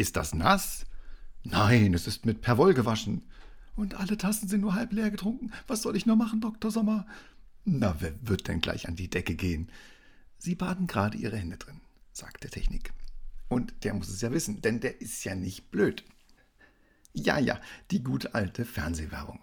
Ist 0.00 0.16
das 0.16 0.34
nass? 0.34 0.86
Nein, 1.42 1.92
es 1.92 2.06
ist 2.06 2.24
mit 2.24 2.40
Perwoll 2.40 2.72
gewaschen. 2.72 3.22
Und 3.76 3.96
alle 3.96 4.16
Tassen 4.16 4.48
sind 4.48 4.62
nur 4.62 4.72
halb 4.72 4.94
leer 4.94 5.10
getrunken. 5.10 5.52
Was 5.66 5.82
soll 5.82 5.94
ich 5.94 6.06
nur 6.06 6.16
machen, 6.16 6.40
Dr. 6.40 6.70
Sommer? 6.70 7.06
Na, 7.66 7.94
wer 7.98 8.14
wird 8.26 8.48
denn 8.48 8.62
gleich 8.62 8.88
an 8.88 8.96
die 8.96 9.10
Decke 9.10 9.34
gehen? 9.34 9.70
Sie 10.38 10.54
baden 10.54 10.86
gerade 10.86 11.18
Ihre 11.18 11.36
Hände 11.36 11.58
drin, 11.58 11.82
sagte 12.12 12.48
Technik. 12.48 12.94
Und 13.50 13.74
der 13.84 13.92
muss 13.92 14.08
es 14.08 14.22
ja 14.22 14.32
wissen, 14.32 14.62
denn 14.62 14.80
der 14.80 15.02
ist 15.02 15.22
ja 15.24 15.34
nicht 15.34 15.70
blöd. 15.70 16.02
Ja, 17.12 17.38
ja, 17.38 17.60
die 17.90 18.02
gute 18.02 18.34
alte 18.34 18.64
Fernsehwerbung. 18.64 19.40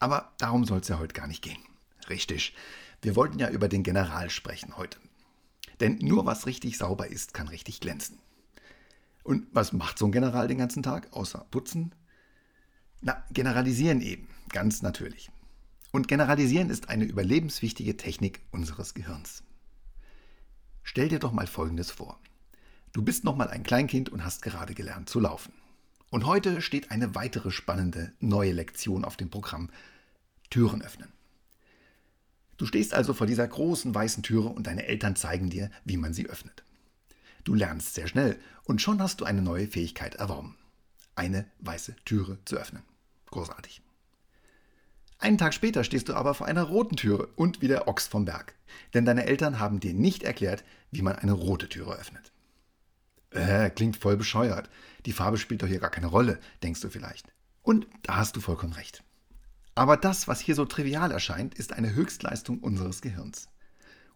Aber 0.00 0.32
darum 0.38 0.64
soll 0.64 0.80
es 0.80 0.88
ja 0.88 0.98
heute 0.98 1.14
gar 1.14 1.28
nicht 1.28 1.44
gehen. 1.44 1.62
Richtig. 2.10 2.56
Wir 3.02 3.14
wollten 3.14 3.38
ja 3.38 3.50
über 3.50 3.68
den 3.68 3.84
General 3.84 4.30
sprechen 4.30 4.76
heute. 4.76 4.98
Denn 5.78 5.98
nur 5.98 6.26
was 6.26 6.46
richtig 6.46 6.76
sauber 6.76 7.06
ist, 7.06 7.34
kann 7.34 7.46
richtig 7.46 7.78
glänzen. 7.78 8.18
Und 9.22 9.46
was 9.52 9.72
macht 9.72 9.98
so 9.98 10.06
ein 10.06 10.12
General 10.12 10.48
den 10.48 10.58
ganzen 10.58 10.82
Tag, 10.82 11.12
außer 11.12 11.46
putzen? 11.50 11.94
Na, 13.00 13.24
generalisieren 13.32 14.00
eben, 14.00 14.28
ganz 14.50 14.82
natürlich. 14.82 15.30
Und 15.90 16.08
generalisieren 16.08 16.70
ist 16.70 16.88
eine 16.88 17.04
überlebenswichtige 17.04 17.96
Technik 17.96 18.40
unseres 18.50 18.94
Gehirns. 18.94 19.42
Stell 20.82 21.08
dir 21.08 21.18
doch 21.18 21.32
mal 21.32 21.46
Folgendes 21.46 21.90
vor. 21.90 22.18
Du 22.92 23.02
bist 23.02 23.24
noch 23.24 23.36
mal 23.36 23.48
ein 23.48 23.62
Kleinkind 23.62 24.08
und 24.08 24.24
hast 24.24 24.42
gerade 24.42 24.74
gelernt 24.74 25.08
zu 25.08 25.20
laufen. 25.20 25.52
Und 26.10 26.26
heute 26.26 26.60
steht 26.60 26.90
eine 26.90 27.14
weitere 27.14 27.50
spannende 27.50 28.12
neue 28.20 28.52
Lektion 28.52 29.04
auf 29.04 29.16
dem 29.16 29.30
Programm. 29.30 29.70
Türen 30.50 30.82
öffnen. 30.82 31.08
Du 32.58 32.66
stehst 32.66 32.92
also 32.92 33.14
vor 33.14 33.26
dieser 33.26 33.48
großen 33.48 33.94
weißen 33.94 34.22
Türe 34.22 34.48
und 34.48 34.66
deine 34.66 34.86
Eltern 34.86 35.16
zeigen 35.16 35.48
dir, 35.48 35.70
wie 35.84 35.96
man 35.96 36.12
sie 36.12 36.28
öffnet. 36.28 36.64
Du 37.44 37.54
lernst 37.54 37.94
sehr 37.94 38.06
schnell 38.06 38.38
und 38.64 38.80
schon 38.80 39.00
hast 39.02 39.20
du 39.20 39.24
eine 39.24 39.42
neue 39.42 39.66
Fähigkeit 39.66 40.14
erworben. 40.16 40.56
Eine 41.14 41.46
weiße 41.60 41.96
Türe 42.04 42.38
zu 42.44 42.56
öffnen. 42.56 42.82
Großartig. 43.26 43.82
Einen 45.18 45.38
Tag 45.38 45.54
später 45.54 45.84
stehst 45.84 46.08
du 46.08 46.14
aber 46.14 46.34
vor 46.34 46.46
einer 46.46 46.64
roten 46.64 46.96
Türe 46.96 47.28
und 47.36 47.62
wie 47.62 47.68
der 47.68 47.86
Ochs 47.86 48.08
vom 48.08 48.24
Berg. 48.24 48.54
Denn 48.92 49.04
deine 49.04 49.26
Eltern 49.26 49.58
haben 49.58 49.78
dir 49.78 49.94
nicht 49.94 50.22
erklärt, 50.22 50.64
wie 50.90 51.02
man 51.02 51.16
eine 51.16 51.32
rote 51.32 51.68
Türe 51.68 51.94
öffnet. 51.94 52.32
Äh, 53.30 53.70
klingt 53.70 53.96
voll 53.96 54.16
bescheuert. 54.16 54.68
Die 55.06 55.12
Farbe 55.12 55.38
spielt 55.38 55.62
doch 55.62 55.68
hier 55.68 55.78
gar 55.78 55.90
keine 55.90 56.08
Rolle, 56.08 56.38
denkst 56.62 56.80
du 56.80 56.90
vielleicht. 56.90 57.32
Und 57.62 57.86
da 58.02 58.16
hast 58.16 58.36
du 58.36 58.40
vollkommen 58.40 58.72
recht. 58.72 59.04
Aber 59.74 59.96
das, 59.96 60.28
was 60.28 60.40
hier 60.40 60.54
so 60.54 60.64
trivial 60.64 61.10
erscheint, 61.10 61.54
ist 61.54 61.72
eine 61.72 61.94
Höchstleistung 61.94 62.58
unseres 62.58 63.00
Gehirns. 63.00 63.48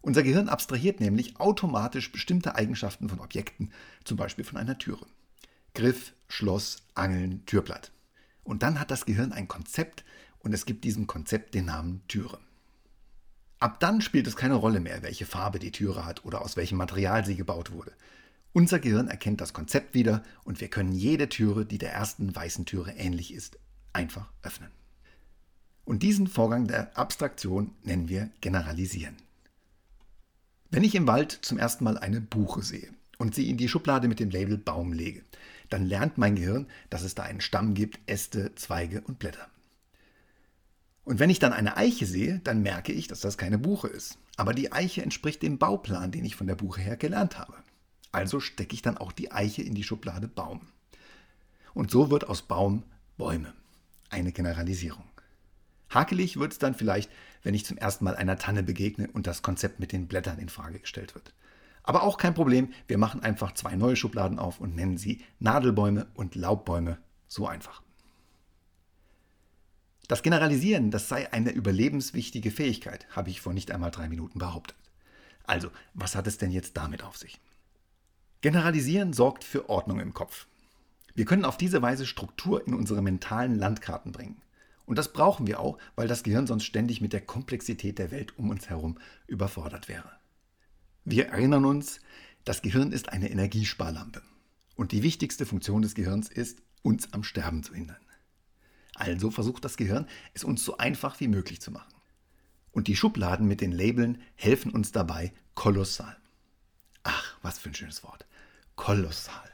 Unser 0.01 0.23
Gehirn 0.23 0.49
abstrahiert 0.49 0.99
nämlich 0.99 1.39
automatisch 1.39 2.11
bestimmte 2.11 2.55
Eigenschaften 2.55 3.09
von 3.09 3.19
Objekten, 3.19 3.71
zum 4.03 4.17
Beispiel 4.17 4.45
von 4.45 4.57
einer 4.57 4.77
Türe. 4.77 5.05
Griff, 5.73 6.13
Schloss, 6.27 6.83
Angeln, 6.95 7.45
Türblatt. 7.45 7.91
Und 8.43 8.63
dann 8.63 8.79
hat 8.79 8.91
das 8.91 9.05
Gehirn 9.05 9.33
ein 9.33 9.47
Konzept 9.47 10.03
und 10.39 10.53
es 10.53 10.65
gibt 10.65 10.83
diesem 10.83 11.07
Konzept 11.07 11.53
den 11.53 11.65
Namen 11.65 12.01
Türe. 12.07 12.39
Ab 13.59 13.79
dann 13.79 14.01
spielt 14.01 14.27
es 14.27 14.35
keine 14.35 14.53
Rolle 14.53 14.79
mehr, 14.79 15.01
welche 15.01 15.25
Farbe 15.25 15.59
die 15.59 15.71
Türe 15.71 16.05
hat 16.05 16.23
oder 16.23 16.41
aus 16.41 16.57
welchem 16.57 16.77
Material 16.77 17.25
sie 17.25 17.35
gebaut 17.35 17.71
wurde. 17.71 17.91
Unser 18.53 18.79
Gehirn 18.79 19.07
erkennt 19.07 19.41
das 19.41 19.53
Konzept 19.53 19.93
wieder 19.93 20.23
und 20.43 20.61
wir 20.61 20.69
können 20.69 20.91
jede 20.91 21.29
Türe, 21.29 21.65
die 21.65 21.77
der 21.77 21.93
ersten 21.93 22.35
weißen 22.35 22.65
Türe 22.65 22.91
ähnlich 22.93 23.33
ist, 23.33 23.59
einfach 23.93 24.31
öffnen. 24.41 24.71
Und 25.85 26.03
diesen 26.03 26.27
Vorgang 26.27 26.67
der 26.67 26.97
Abstraktion 26.97 27.75
nennen 27.83 28.09
wir 28.09 28.29
Generalisieren. 28.41 29.15
Wenn 30.69 30.83
ich 30.83 30.95
im 30.95 31.07
Wald 31.07 31.31
zum 31.31 31.57
ersten 31.57 31.85
Mal 31.85 31.97
eine 31.97 32.19
Buche 32.19 32.61
sehe 32.61 32.89
und 33.17 33.33
sie 33.33 33.49
in 33.49 33.57
die 33.57 33.69
Schublade 33.69 34.07
mit 34.07 34.19
dem 34.19 34.29
Label 34.29 34.57
Baum 34.57 34.91
lege, 34.91 35.23
dann 35.69 35.85
lernt 35.85 36.17
mein 36.17 36.35
Gehirn, 36.35 36.67
dass 36.89 37.03
es 37.03 37.15
da 37.15 37.23
einen 37.23 37.41
Stamm 37.41 37.73
gibt, 37.73 37.99
Äste, 38.05 38.53
Zweige 38.55 39.01
und 39.01 39.19
Blätter. 39.19 39.47
Und 41.05 41.19
wenn 41.19 41.29
ich 41.29 41.39
dann 41.39 41.53
eine 41.53 41.77
Eiche 41.77 42.05
sehe, 42.05 42.41
dann 42.43 42.61
merke 42.61 42.91
ich, 42.91 43.07
dass 43.07 43.21
das 43.21 43.37
keine 43.37 43.57
Buche 43.57 43.87
ist. 43.87 44.17
Aber 44.35 44.53
die 44.53 44.73
Eiche 44.73 45.01
entspricht 45.01 45.41
dem 45.41 45.57
Bauplan, 45.57 46.11
den 46.11 46.25
ich 46.25 46.35
von 46.35 46.47
der 46.47 46.55
Buche 46.55 46.81
her 46.81 46.97
gelernt 46.97 47.39
habe. 47.39 47.53
Also 48.11 48.41
stecke 48.41 48.73
ich 48.73 48.81
dann 48.81 48.97
auch 48.97 49.13
die 49.13 49.31
Eiche 49.31 49.61
in 49.61 49.73
die 49.73 49.83
Schublade 49.83 50.27
Baum. 50.27 50.61
Und 51.73 51.91
so 51.91 52.11
wird 52.11 52.27
aus 52.27 52.41
Baum 52.41 52.83
Bäume. 53.17 53.53
Eine 54.09 54.33
Generalisierung. 54.33 55.03
Hakelig 55.89 56.37
wird 56.37 56.53
es 56.53 56.59
dann 56.59 56.75
vielleicht, 56.75 57.09
wenn 57.43 57.53
ich 57.53 57.65
zum 57.65 57.77
ersten 57.77 58.05
Mal 58.05 58.15
einer 58.15 58.37
Tanne 58.37 58.63
begegne 58.63 59.09
und 59.11 59.27
das 59.27 59.41
Konzept 59.41 59.79
mit 59.79 59.91
den 59.91 60.07
Blättern 60.07 60.39
in 60.39 60.49
Frage 60.49 60.79
gestellt 60.79 61.15
wird. 61.15 61.33
Aber 61.83 62.03
auch 62.03 62.17
kein 62.17 62.33
Problem, 62.33 62.73
wir 62.87 62.97
machen 62.97 63.23
einfach 63.23 63.53
zwei 63.53 63.75
neue 63.75 63.95
Schubladen 63.95 64.39
auf 64.39 64.59
und 64.59 64.75
nennen 64.75 64.97
sie 64.97 65.23
Nadelbäume 65.39 66.07
und 66.15 66.35
Laubbäume. 66.35 66.97
So 67.29 67.47
einfach. 67.47 67.81
Das 70.07 70.23
Generalisieren, 70.23 70.91
das 70.91 71.09
sei 71.09 71.31
eine 71.33 71.51
überlebenswichtige 71.51 72.51
Fähigkeit, 72.51 73.07
habe 73.15 73.29
ich 73.29 73.41
vor 73.41 73.53
nicht 73.53 73.71
einmal 73.71 73.91
drei 73.91 74.09
Minuten 74.09 74.39
behauptet. 74.39 74.77
Also, 75.45 75.69
was 75.93 76.15
hat 76.15 76.27
es 76.27 76.37
denn 76.37 76.51
jetzt 76.51 76.75
damit 76.75 77.03
auf 77.03 77.17
sich? 77.17 77.39
Generalisieren 78.41 79.13
sorgt 79.13 79.43
für 79.43 79.69
Ordnung 79.69 79.99
im 79.99 80.13
Kopf. 80.13 80.47
Wir 81.15 81.25
können 81.25 81.45
auf 81.45 81.57
diese 81.57 81.81
Weise 81.81 82.05
Struktur 82.05 82.65
in 82.67 82.73
unsere 82.73 83.01
mentalen 83.01 83.57
Landkarten 83.57 84.11
bringen. 84.11 84.41
Und 84.87 84.97
das 84.97 85.11
brauchen 85.11 85.45
wir 85.45 85.59
auch, 85.59 85.77
weil 85.95 86.07
das 86.07 86.23
Gehirn 86.23 86.47
sonst 86.47 86.63
ständig 86.63 87.01
mit 87.01 87.11
der 87.11 87.21
Komplexität 87.21 87.99
der 87.99 88.09
Welt 88.09 88.39
um 88.39 88.49
uns 88.49 88.69
herum 88.69 88.97
überfordert 89.27 89.89
wäre. 89.89 90.09
Wir 91.03 91.27
erinnern 91.27 91.65
uns, 91.65 91.99
das 92.45 92.61
Gehirn 92.61 92.93
ist 92.93 93.09
eine 93.09 93.29
Energiesparlampe. 93.29 94.21
Und 94.75 94.93
die 94.93 95.03
wichtigste 95.03 95.45
Funktion 95.45 95.81
des 95.81 95.93
Gehirns 95.93 96.29
ist, 96.29 96.61
uns 96.83 97.11
am 97.11 97.23
Sterben 97.23 97.63
zu 97.63 97.75
hindern. 97.75 97.97
Also 98.95 99.29
versucht 99.29 99.65
das 99.65 99.75
Gehirn, 99.75 100.07
es 100.33 100.45
uns 100.45 100.63
so 100.63 100.77
einfach 100.77 101.19
wie 101.19 101.27
möglich 101.27 101.59
zu 101.59 101.69
machen. 101.69 101.93
Und 102.71 102.87
die 102.87 102.95
Schubladen 102.95 103.45
mit 103.45 103.59
den 103.59 103.73
Labeln 103.73 104.21
helfen 104.35 104.71
uns 104.71 104.93
dabei 104.93 105.33
kolossal. 105.53 106.15
Ach, 107.03 107.37
was 107.41 107.59
für 107.59 107.69
ein 107.69 107.75
schönes 107.75 108.03
Wort. 108.03 108.25
Kolossal. 108.77 109.51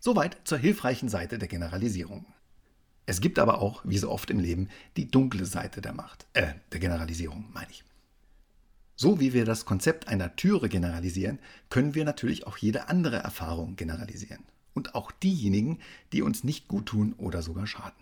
Soweit 0.00 0.38
zur 0.44 0.58
hilfreichen 0.58 1.08
Seite 1.08 1.38
der 1.38 1.48
Generalisierung. 1.48 2.26
Es 3.06 3.20
gibt 3.20 3.38
aber 3.38 3.60
auch, 3.60 3.82
wie 3.84 3.98
so 3.98 4.10
oft 4.10 4.30
im 4.30 4.40
Leben, 4.40 4.68
die 4.96 5.10
dunkle 5.10 5.44
Seite 5.44 5.80
der 5.80 5.92
Macht, 5.92 6.26
äh, 6.32 6.54
der 6.72 6.80
Generalisierung, 6.80 7.46
meine 7.52 7.70
ich. 7.70 7.84
So 8.96 9.20
wie 9.20 9.32
wir 9.32 9.44
das 9.44 9.64
Konzept 9.64 10.08
einer 10.08 10.36
Türe 10.36 10.68
generalisieren, 10.68 11.38
können 11.68 11.94
wir 11.94 12.04
natürlich 12.04 12.46
auch 12.46 12.56
jede 12.56 12.88
andere 12.88 13.16
Erfahrung 13.16 13.76
generalisieren. 13.76 14.44
Und 14.72 14.94
auch 14.94 15.10
diejenigen, 15.10 15.78
die 16.12 16.22
uns 16.22 16.44
nicht 16.44 16.68
gut 16.68 16.86
tun 16.86 17.14
oder 17.18 17.42
sogar 17.42 17.66
schaden. 17.66 17.92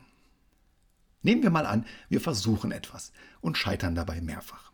Nehmen 1.22 1.42
wir 1.42 1.50
mal 1.50 1.66
an, 1.66 1.86
wir 2.08 2.20
versuchen 2.20 2.72
etwas 2.72 3.12
und 3.40 3.58
scheitern 3.58 3.94
dabei 3.94 4.20
mehrfach 4.20 4.72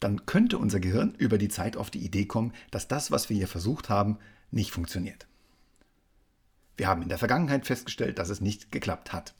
dann 0.00 0.24
könnte 0.24 0.58
unser 0.58 0.80
Gehirn 0.80 1.14
über 1.18 1.38
die 1.38 1.48
Zeit 1.48 1.76
auf 1.76 1.90
die 1.90 2.04
Idee 2.04 2.24
kommen, 2.24 2.52
dass 2.70 2.88
das, 2.88 3.10
was 3.10 3.28
wir 3.28 3.36
hier 3.36 3.48
versucht 3.48 3.90
haben, 3.90 4.18
nicht 4.50 4.72
funktioniert. 4.72 5.26
Wir 6.76 6.88
haben 6.88 7.02
in 7.02 7.10
der 7.10 7.18
Vergangenheit 7.18 7.66
festgestellt, 7.66 8.18
dass 8.18 8.30
es 8.30 8.40
nicht 8.40 8.72
geklappt 8.72 9.12
hat. 9.12 9.34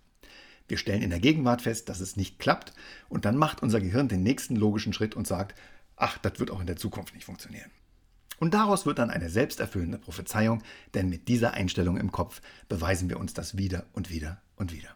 Wir 0.70 0.78
stellen 0.78 1.02
in 1.02 1.10
der 1.10 1.20
Gegenwart 1.20 1.62
fest, 1.62 1.88
dass 1.88 2.00
es 2.00 2.16
nicht 2.16 2.38
klappt 2.38 2.72
und 3.08 3.24
dann 3.24 3.36
macht 3.36 3.62
unser 3.62 3.80
Gehirn 3.80 4.08
den 4.08 4.22
nächsten 4.22 4.54
logischen 4.54 4.92
Schritt 4.92 5.16
und 5.16 5.26
sagt, 5.26 5.58
ach, 5.96 6.18
das 6.18 6.38
wird 6.38 6.50
auch 6.50 6.60
in 6.60 6.66
der 6.66 6.76
Zukunft 6.76 7.14
nicht 7.14 7.24
funktionieren. 7.24 7.70
Und 8.38 8.54
daraus 8.54 8.86
wird 8.86 8.98
dann 8.98 9.10
eine 9.10 9.28
selbsterfüllende 9.28 9.98
Prophezeiung, 9.98 10.62
denn 10.94 11.10
mit 11.10 11.28
dieser 11.28 11.52
Einstellung 11.52 11.98
im 11.98 12.12
Kopf 12.12 12.40
beweisen 12.68 13.10
wir 13.10 13.20
uns 13.20 13.34
das 13.34 13.58
wieder 13.58 13.84
und 13.92 14.08
wieder 14.10 14.40
und 14.56 14.72
wieder. 14.72 14.88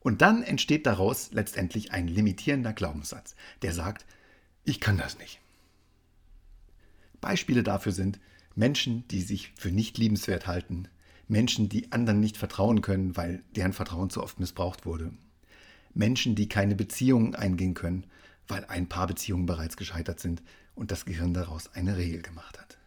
Und 0.00 0.22
dann 0.22 0.42
entsteht 0.42 0.86
daraus 0.86 1.30
letztendlich 1.32 1.92
ein 1.92 2.08
limitierender 2.08 2.72
Glaubenssatz, 2.72 3.36
der 3.62 3.72
sagt, 3.72 4.06
ich 4.64 4.80
kann 4.80 4.96
das 4.96 5.18
nicht. 5.18 5.38
Beispiele 7.20 7.62
dafür 7.62 7.92
sind 7.92 8.18
Menschen, 8.54 9.06
die 9.08 9.22
sich 9.22 9.52
für 9.56 9.70
nicht 9.70 9.98
liebenswert 9.98 10.46
halten, 10.46 10.88
Menschen, 11.28 11.68
die 11.68 11.92
anderen 11.92 12.20
nicht 12.20 12.36
vertrauen 12.36 12.80
können, 12.80 13.16
weil 13.16 13.44
deren 13.54 13.72
Vertrauen 13.72 14.10
zu 14.10 14.22
oft 14.22 14.40
missbraucht 14.40 14.86
wurde, 14.86 15.12
Menschen, 15.94 16.34
die 16.34 16.48
keine 16.48 16.74
Beziehungen 16.74 17.34
eingehen 17.34 17.74
können, 17.74 18.06
weil 18.46 18.64
ein 18.64 18.88
paar 18.88 19.06
Beziehungen 19.06 19.46
bereits 19.46 19.76
gescheitert 19.76 20.20
sind 20.20 20.42
und 20.74 20.90
das 20.90 21.04
Gehirn 21.04 21.34
daraus 21.34 21.74
eine 21.74 21.96
Regel 21.96 22.22
gemacht 22.22 22.58
hat. 22.58 22.78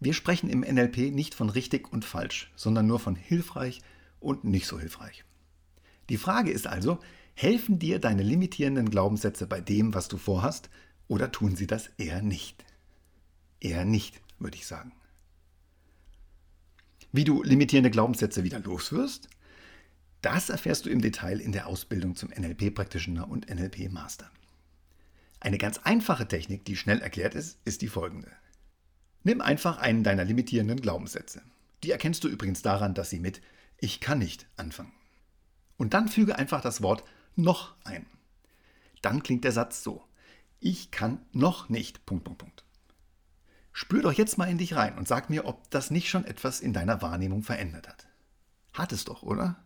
Wir 0.00 0.14
sprechen 0.14 0.50
im 0.50 0.60
NLP 0.60 1.12
nicht 1.12 1.34
von 1.34 1.50
richtig 1.50 1.92
und 1.92 2.04
falsch, 2.04 2.52
sondern 2.56 2.86
nur 2.86 3.00
von 3.00 3.16
hilfreich 3.16 3.80
und 4.20 4.44
nicht 4.44 4.66
so 4.66 4.78
hilfreich. 4.78 5.24
Die 6.08 6.18
Frage 6.18 6.50
ist 6.50 6.66
also, 6.66 6.98
helfen 7.34 7.78
dir 7.78 7.98
deine 7.98 8.22
limitierenden 8.22 8.90
Glaubenssätze 8.90 9.46
bei 9.46 9.60
dem, 9.60 9.94
was 9.94 10.08
du 10.08 10.16
vorhast, 10.16 10.70
oder 11.08 11.32
tun 11.32 11.56
sie 11.56 11.66
das 11.66 11.88
eher 11.98 12.22
nicht? 12.22 12.64
Eher 13.60 13.84
nicht, 13.84 14.20
würde 14.38 14.56
ich 14.56 14.66
sagen. 14.66 14.92
Wie 17.12 17.24
du 17.24 17.42
limitierende 17.42 17.90
Glaubenssätze 17.90 18.44
wieder 18.44 18.60
loswirst, 18.60 19.28
das 20.22 20.48
erfährst 20.48 20.86
du 20.86 20.90
im 20.90 21.00
Detail 21.00 21.40
in 21.40 21.52
der 21.52 21.66
Ausbildung 21.66 22.16
zum 22.16 22.30
NLP 22.30 22.74
Practitioner 22.74 23.28
und 23.28 23.48
NLP 23.48 23.90
Master. 23.90 24.30
Eine 25.40 25.58
ganz 25.58 25.78
einfache 25.78 26.26
Technik, 26.26 26.64
die 26.64 26.76
schnell 26.76 27.00
erklärt 27.00 27.34
ist, 27.34 27.58
ist 27.64 27.82
die 27.82 27.88
folgende. 27.88 28.32
Nimm 29.22 29.40
einfach 29.40 29.78
einen 29.78 30.02
deiner 30.02 30.24
limitierenden 30.24 30.80
Glaubenssätze. 30.80 31.42
Die 31.82 31.90
erkennst 31.90 32.24
du 32.24 32.28
übrigens 32.28 32.62
daran, 32.62 32.94
dass 32.94 33.10
sie 33.10 33.20
mit 33.20 33.40
Ich 33.78 34.00
kann 34.00 34.18
nicht 34.18 34.48
anfangen. 34.56 34.92
Und 35.76 35.94
dann 35.94 36.08
füge 36.08 36.36
einfach 36.36 36.60
das 36.60 36.82
Wort 36.82 37.04
noch 37.36 37.74
ein. 37.84 38.06
Dann 39.02 39.22
klingt 39.22 39.44
der 39.44 39.52
Satz 39.52 39.82
so. 39.82 40.02
Ich 40.58 40.90
kann 40.90 41.20
noch 41.32 41.68
nicht. 41.68 42.06
Punkt, 42.06 42.24
Punkt, 42.24 42.38
Punkt. 42.38 42.65
Spür 43.78 44.00
doch 44.00 44.12
jetzt 44.14 44.38
mal 44.38 44.46
in 44.46 44.56
dich 44.56 44.74
rein 44.74 44.96
und 44.96 45.06
sag 45.06 45.28
mir, 45.28 45.44
ob 45.44 45.68
das 45.68 45.90
nicht 45.90 46.08
schon 46.08 46.24
etwas 46.24 46.60
in 46.60 46.72
deiner 46.72 47.02
Wahrnehmung 47.02 47.42
verändert 47.42 47.86
hat. 47.86 48.06
Hat 48.72 48.90
es 48.90 49.04
doch, 49.04 49.22
oder? 49.22 49.62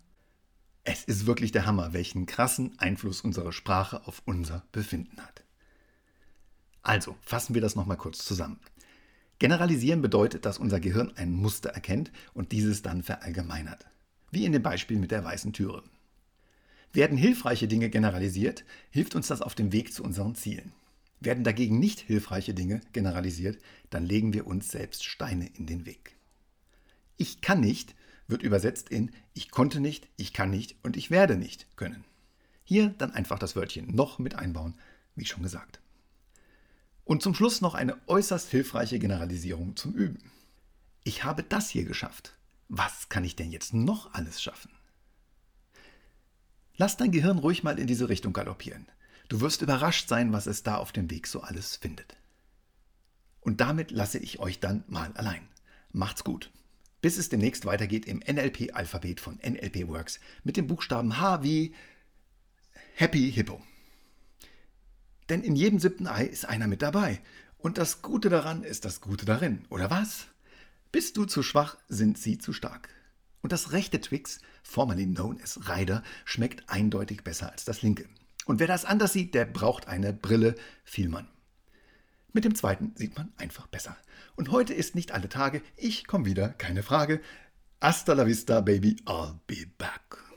Es 0.82 1.04
ist 1.04 1.26
wirklich 1.26 1.52
der 1.52 1.64
Hammer, 1.64 1.92
welchen 1.92 2.26
krassen 2.26 2.76
Einfluss 2.80 3.20
unsere 3.20 3.52
Sprache 3.52 4.04
auf 4.08 4.20
unser 4.24 4.64
Befinden 4.72 5.20
hat. 5.20 5.44
Also, 6.82 7.16
fassen 7.20 7.54
wir 7.54 7.60
das 7.60 7.76
nochmal 7.76 7.98
kurz 7.98 8.24
zusammen. 8.24 8.58
Generalisieren 9.38 10.02
bedeutet, 10.02 10.44
dass 10.44 10.58
unser 10.58 10.80
Gehirn 10.80 11.12
ein 11.14 11.30
Muster 11.30 11.70
erkennt 11.70 12.10
und 12.34 12.50
dieses 12.50 12.82
dann 12.82 13.04
verallgemeinert. 13.04 13.86
Wie 14.32 14.44
in 14.44 14.50
dem 14.50 14.64
Beispiel 14.64 14.98
mit 14.98 15.12
der 15.12 15.22
weißen 15.22 15.52
Türe. 15.52 15.84
Werden 16.92 17.16
hilfreiche 17.16 17.68
Dinge 17.68 17.90
generalisiert, 17.90 18.64
hilft 18.90 19.14
uns 19.14 19.28
das 19.28 19.40
auf 19.40 19.54
dem 19.54 19.70
Weg 19.70 19.92
zu 19.92 20.02
unseren 20.02 20.34
Zielen. 20.34 20.72
Werden 21.20 21.44
dagegen 21.44 21.78
nicht 21.78 22.00
hilfreiche 22.00 22.55
Dinge 22.55 22.81
generalisiert, 22.93 23.58
dann 23.90 24.05
legen 24.06 24.32
wir 24.32 24.46
uns 24.46 24.69
selbst 24.69 25.05
Steine 25.05 25.46
in 25.55 25.67
den 25.67 25.87
Weg. 25.87 26.17
Ich 27.17 27.40
kann 27.40 27.61
nicht 27.61 27.94
wird 28.31 28.43
übersetzt 28.43 28.88
in 28.88 29.11
ich 29.34 29.50
konnte 29.50 29.81
nicht, 29.81 30.08
ich 30.17 30.32
kann 30.32 30.50
nicht 30.50 30.76
und 30.82 30.96
ich 30.96 31.11
werde 31.11 31.37
nicht 31.37 31.76
können. 31.76 32.05
Hier 32.64 32.90
dann 32.90 33.12
einfach 33.12 33.38
das 33.38 33.56
Wörtchen 33.56 33.94
noch 33.94 34.19
mit 34.19 34.37
einbauen, 34.37 34.75
wie 35.17 35.25
schon 35.25 35.43
gesagt. 35.43 35.81
Und 37.05 37.23
zum 37.23 37.34
Schluss 37.34 37.61
noch 37.61 37.75
eine 37.75 37.96
äußerst 38.06 38.50
hilfreiche 38.50 38.99
Generalisierung 38.99 39.76
zum 39.76 39.94
Üben. 39.94 40.31
Ich 41.02 41.25
habe 41.25 41.43
das 41.43 41.69
hier 41.69 41.84
geschafft. 41.84 42.37
Was 42.69 43.08
kann 43.08 43.25
ich 43.25 43.34
denn 43.34 43.50
jetzt 43.50 43.75
noch 43.75 44.14
alles 44.14 44.40
schaffen? 44.40 44.70
Lass 46.76 46.96
dein 46.96 47.11
Gehirn 47.11 47.38
ruhig 47.38 47.64
mal 47.64 47.78
in 47.78 47.88
diese 47.88 48.08
Richtung 48.08 48.32
galoppieren. 48.32 48.87
Du 49.30 49.40
wirst 49.40 49.62
überrascht 49.62 50.08
sein, 50.08 50.32
was 50.32 50.48
es 50.48 50.64
da 50.64 50.74
auf 50.74 50.90
dem 50.90 51.08
Weg 51.08 51.28
so 51.28 51.40
alles 51.40 51.76
findet. 51.76 52.16
Und 53.40 53.60
damit 53.60 53.92
lasse 53.92 54.18
ich 54.18 54.40
euch 54.40 54.58
dann 54.58 54.82
mal 54.88 55.12
allein. 55.12 55.46
Macht's 55.92 56.24
gut. 56.24 56.50
Bis 57.00 57.16
es 57.16 57.28
demnächst 57.28 57.64
weitergeht 57.64 58.06
im 58.06 58.18
NLP-Alphabet 58.18 59.20
von 59.20 59.36
NLP 59.36 59.86
Works 59.86 60.18
mit 60.42 60.56
dem 60.56 60.66
Buchstaben 60.66 61.20
H 61.20 61.44
wie 61.44 61.76
Happy 62.96 63.30
Hippo. 63.30 63.62
Denn 65.28 65.44
in 65.44 65.54
jedem 65.54 65.78
siebten 65.78 66.08
Ei 66.08 66.24
ist 66.24 66.46
einer 66.46 66.66
mit 66.66 66.82
dabei. 66.82 67.20
Und 67.56 67.78
das 67.78 68.02
Gute 68.02 68.30
daran 68.30 68.64
ist 68.64 68.84
das 68.84 69.00
Gute 69.00 69.26
darin, 69.26 69.64
oder 69.68 69.90
was? 69.90 70.26
Bist 70.90 71.16
du 71.16 71.24
zu 71.24 71.44
schwach, 71.44 71.76
sind 71.88 72.18
sie 72.18 72.38
zu 72.38 72.52
stark. 72.52 72.88
Und 73.42 73.52
das 73.52 73.70
rechte 73.70 74.00
Twix, 74.00 74.40
formerly 74.64 75.06
known 75.06 75.40
as 75.40 75.68
Rider, 75.68 76.02
schmeckt 76.24 76.68
eindeutig 76.68 77.22
besser 77.22 77.52
als 77.52 77.64
das 77.64 77.82
linke. 77.82 78.08
Und 78.50 78.58
wer 78.58 78.67
das 78.67 78.85
anders 78.85 79.12
sieht, 79.12 79.37
der 79.37 79.44
braucht 79.44 79.87
eine 79.87 80.12
Brille, 80.12 80.56
Vielmann. 80.82 81.29
Mit 82.32 82.44
dem 82.44 82.56
zweiten 82.56 82.91
sieht 82.97 83.17
man 83.17 83.32
einfach 83.37 83.69
besser. 83.69 83.97
Und 84.35 84.50
heute 84.50 84.75
ist 84.75 84.97
nicht 84.97 85.12
alle 85.12 85.29
Tage, 85.29 85.62
ich 85.76 86.08
komme 86.08 86.25
wieder, 86.25 86.49
keine 86.49 86.82
Frage. 86.82 87.20
Hasta 87.81 88.12
la 88.12 88.26
vista, 88.26 88.61
baby, 88.61 88.97
I'll 89.06 89.38
be 89.47 89.69
back. 89.79 90.29